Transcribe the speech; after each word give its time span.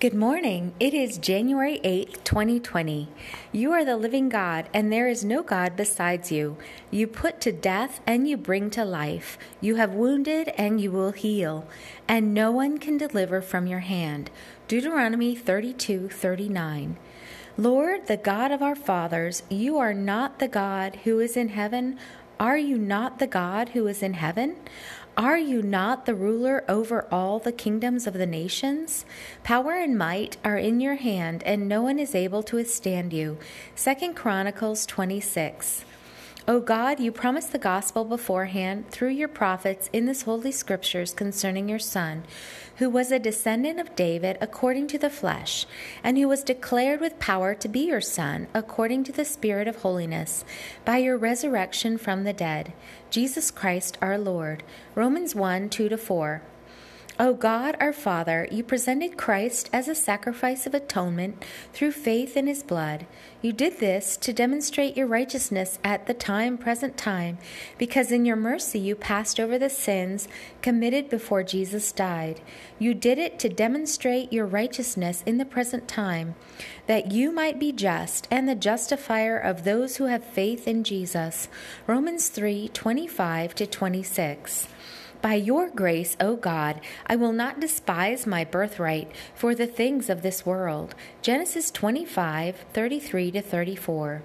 Good 0.00 0.14
morning. 0.14 0.74
It 0.78 0.94
is 0.94 1.18
January 1.18 1.80
8th, 1.82 2.22
2020. 2.22 3.08
You 3.50 3.72
are 3.72 3.84
the 3.84 3.96
living 3.96 4.28
God, 4.28 4.68
and 4.72 4.92
there 4.92 5.08
is 5.08 5.24
no 5.24 5.42
God 5.42 5.74
besides 5.74 6.30
you. 6.30 6.56
You 6.88 7.08
put 7.08 7.40
to 7.40 7.50
death, 7.50 8.00
and 8.06 8.28
you 8.28 8.36
bring 8.36 8.70
to 8.70 8.84
life. 8.84 9.36
You 9.60 9.74
have 9.74 9.94
wounded, 9.94 10.52
and 10.56 10.80
you 10.80 10.92
will 10.92 11.10
heal, 11.10 11.66
and 12.06 12.32
no 12.32 12.52
one 12.52 12.78
can 12.78 12.96
deliver 12.96 13.42
from 13.42 13.66
your 13.66 13.80
hand. 13.80 14.30
Deuteronomy 14.68 15.34
32 15.34 16.10
39. 16.10 16.96
Lord, 17.56 18.06
the 18.06 18.16
God 18.16 18.52
of 18.52 18.62
our 18.62 18.76
fathers, 18.76 19.42
you 19.48 19.78
are 19.78 19.94
not 19.94 20.38
the 20.38 20.46
God 20.46 20.94
who 21.02 21.18
is 21.18 21.36
in 21.36 21.48
heaven. 21.48 21.98
Are 22.40 22.56
you 22.56 22.78
not 22.78 23.18
the 23.18 23.26
God 23.26 23.70
who 23.70 23.88
is 23.88 24.00
in 24.00 24.14
heaven? 24.14 24.54
Are 25.16 25.36
you 25.36 25.60
not 25.60 26.06
the 26.06 26.14
ruler 26.14 26.64
over 26.68 27.08
all 27.10 27.40
the 27.40 27.50
kingdoms 27.50 28.06
of 28.06 28.14
the 28.14 28.26
nations? 28.26 29.04
Power 29.42 29.72
and 29.72 29.98
might 29.98 30.36
are 30.44 30.56
in 30.56 30.78
your 30.78 30.94
hand, 30.94 31.42
and 31.42 31.66
no 31.66 31.82
one 31.82 31.98
is 31.98 32.14
able 32.14 32.44
to 32.44 32.54
withstand 32.54 33.12
you. 33.12 33.38
Second 33.74 34.14
Chronicles 34.14 34.86
26. 34.86 35.84
O 36.48 36.60
God, 36.60 36.98
you 36.98 37.12
promised 37.12 37.52
the 37.52 37.58
gospel 37.58 38.06
beforehand 38.06 38.88
through 38.88 39.10
your 39.10 39.28
prophets 39.28 39.90
in 39.92 40.06
this 40.06 40.22
holy 40.22 40.50
scriptures 40.50 41.12
concerning 41.12 41.68
your 41.68 41.78
Son, 41.78 42.24
who 42.76 42.88
was 42.88 43.12
a 43.12 43.18
descendant 43.18 43.78
of 43.78 43.94
David 43.94 44.38
according 44.40 44.86
to 44.86 44.98
the 44.98 45.10
flesh, 45.10 45.66
and 46.02 46.16
who 46.16 46.26
was 46.26 46.42
declared 46.42 47.02
with 47.02 47.18
power 47.18 47.54
to 47.54 47.68
be 47.68 47.80
your 47.80 48.00
Son 48.00 48.46
according 48.54 49.04
to 49.04 49.12
the 49.12 49.26
Spirit 49.26 49.68
of 49.68 49.82
holiness, 49.82 50.42
by 50.86 50.96
your 50.96 51.18
resurrection 51.18 51.98
from 51.98 52.24
the 52.24 52.32
dead, 52.32 52.72
Jesus 53.10 53.50
Christ 53.50 53.98
our 54.00 54.16
Lord. 54.16 54.62
Romans 54.94 55.34
1 55.34 55.68
2 55.68 55.98
4. 55.98 56.40
O 57.20 57.34
God, 57.34 57.76
our 57.80 57.92
Father, 57.92 58.46
you 58.48 58.62
presented 58.62 59.16
Christ 59.16 59.68
as 59.72 59.88
a 59.88 59.94
sacrifice 59.96 60.66
of 60.66 60.74
atonement 60.74 61.44
through 61.72 61.90
faith 61.90 62.36
in 62.36 62.46
his 62.46 62.62
blood. 62.62 63.08
You 63.42 63.52
did 63.52 63.80
this 63.80 64.16
to 64.18 64.32
demonstrate 64.32 64.96
your 64.96 65.08
righteousness 65.08 65.80
at 65.82 66.06
the 66.06 66.14
time, 66.14 66.56
present 66.56 66.96
time, 66.96 67.38
because 67.76 68.12
in 68.12 68.24
your 68.24 68.36
mercy 68.36 68.78
you 68.78 68.94
passed 68.94 69.40
over 69.40 69.58
the 69.58 69.68
sins 69.68 70.28
committed 70.62 71.10
before 71.10 71.42
Jesus 71.42 71.90
died. 71.90 72.40
You 72.78 72.94
did 72.94 73.18
it 73.18 73.40
to 73.40 73.48
demonstrate 73.48 74.32
your 74.32 74.46
righteousness 74.46 75.24
in 75.26 75.38
the 75.38 75.44
present 75.44 75.88
time, 75.88 76.36
that 76.86 77.10
you 77.10 77.32
might 77.32 77.58
be 77.58 77.72
just 77.72 78.28
and 78.30 78.48
the 78.48 78.54
justifier 78.54 79.36
of 79.36 79.64
those 79.64 79.96
who 79.96 80.04
have 80.04 80.22
faith 80.22 80.68
in 80.68 80.84
Jesus. 80.84 81.48
Romans 81.88 82.28
3 82.28 82.68
25 82.68 83.56
to 83.56 83.66
26. 83.66 84.68
By 85.20 85.34
your 85.34 85.68
grace, 85.68 86.16
O 86.20 86.36
God, 86.36 86.80
I 87.06 87.16
will 87.16 87.32
not 87.32 87.58
despise 87.58 88.26
my 88.26 88.44
birthright 88.44 89.10
for 89.34 89.52
the 89.52 89.66
things 89.66 90.08
of 90.08 90.22
this 90.22 90.46
world. 90.46 90.94
Genesis 91.22 91.72
25, 91.72 92.64
33 92.72 93.32
to 93.32 93.42
34. 93.42 94.22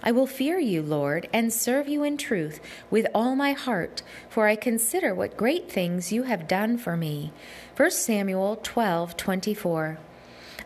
I 0.00 0.12
will 0.12 0.28
fear 0.28 0.60
you, 0.60 0.80
Lord, 0.80 1.28
and 1.32 1.52
serve 1.52 1.88
you 1.88 2.04
in 2.04 2.16
truth 2.16 2.60
with 2.88 3.08
all 3.12 3.34
my 3.34 3.52
heart, 3.52 4.02
for 4.28 4.46
I 4.46 4.54
consider 4.54 5.12
what 5.12 5.36
great 5.36 5.70
things 5.70 6.12
you 6.12 6.22
have 6.22 6.46
done 6.46 6.78
for 6.78 6.96
me. 6.96 7.32
1 7.76 7.90
Samuel 7.90 8.60
12, 8.62 9.16
24. 9.16 9.98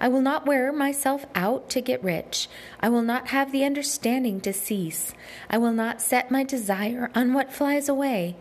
I 0.00 0.08
will 0.08 0.20
not 0.20 0.46
wear 0.46 0.72
myself 0.72 1.26
out 1.34 1.68
to 1.70 1.80
get 1.80 2.02
rich. 2.02 2.48
I 2.80 2.88
will 2.88 3.02
not 3.02 3.28
have 3.28 3.52
the 3.52 3.64
understanding 3.64 4.40
to 4.40 4.52
cease. 4.52 5.12
I 5.48 5.58
will 5.58 5.72
not 5.72 6.00
set 6.00 6.30
my 6.30 6.42
desire 6.44 7.10
on 7.14 7.34
what 7.34 7.52
flies 7.52 7.88
away. 7.88 8.36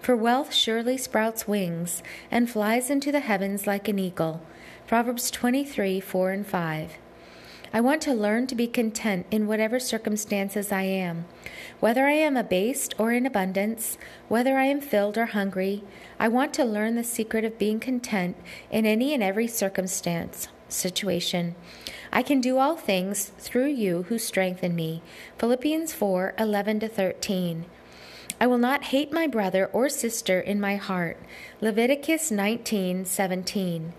For 0.00 0.16
wealth 0.16 0.52
surely 0.52 0.96
sprouts 0.96 1.48
wings 1.48 2.02
and 2.30 2.50
flies 2.50 2.90
into 2.90 3.10
the 3.10 3.20
heavens 3.20 3.66
like 3.66 3.88
an 3.88 3.98
eagle. 3.98 4.42
Proverbs 4.86 5.30
23 5.30 6.00
4 6.00 6.30
and 6.30 6.46
5. 6.46 6.98
I 7.72 7.80
want 7.80 8.00
to 8.02 8.14
learn 8.14 8.46
to 8.46 8.54
be 8.54 8.68
content 8.68 9.26
in 9.30 9.46
whatever 9.46 9.78
circumstances 9.78 10.70
I 10.70 10.82
am. 10.82 11.26
Whether 11.80 12.06
I 12.06 12.12
am 12.12 12.36
abased 12.36 12.94
or 12.98 13.12
in 13.12 13.26
abundance, 13.26 13.98
whether 14.28 14.56
I 14.56 14.64
am 14.64 14.80
filled 14.80 15.18
or 15.18 15.26
hungry, 15.26 15.82
I 16.18 16.28
want 16.28 16.54
to 16.54 16.64
learn 16.64 16.94
the 16.94 17.04
secret 17.04 17.44
of 17.44 17.58
being 17.58 17.80
content 17.80 18.36
in 18.70 18.86
any 18.86 19.12
and 19.12 19.22
every 19.22 19.46
circumstance 19.46 20.48
situation. 20.68 21.54
I 22.12 22.22
can 22.22 22.40
do 22.40 22.58
all 22.58 22.76
things 22.76 23.32
through 23.38 23.68
you 23.68 24.04
who 24.04 24.18
strengthen 24.18 24.74
me. 24.74 25.02
Philippians 25.38 25.92
4 25.92 26.34
11 26.38 26.80
to 26.80 26.88
13. 26.88 27.66
I 28.40 28.46
will 28.46 28.58
not 28.58 28.84
hate 28.84 29.12
my 29.12 29.26
brother 29.26 29.66
or 29.66 29.88
sister 29.88 30.40
in 30.40 30.60
my 30.60 30.76
heart. 30.76 31.18
Leviticus 31.60 32.30
19 32.30 33.04
17. 33.04 33.92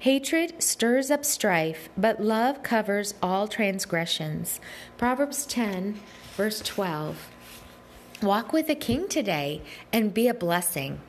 Hatred 0.00 0.62
stirs 0.62 1.10
up 1.10 1.24
strife, 1.24 1.88
but 1.96 2.22
love 2.22 2.62
covers 2.62 3.14
all 3.22 3.48
transgressions. 3.48 4.60
Proverbs 4.98 5.46
10, 5.46 5.98
verse 6.36 6.60
12. 6.60 7.30
Walk 8.22 8.52
with 8.52 8.66
the 8.66 8.74
king 8.74 9.08
today 9.08 9.62
and 9.92 10.14
be 10.14 10.28
a 10.28 10.34
blessing. 10.34 11.00